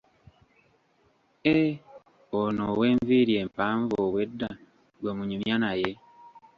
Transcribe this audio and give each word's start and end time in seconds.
Eh, 1.53 1.69
ono 2.39 2.63
ow'enviiri 2.73 3.33
empanvu 3.43 3.93
obwedda 4.05 4.49
gwe 4.99 5.11
munyumya 5.17 5.55
naye. 5.63 5.91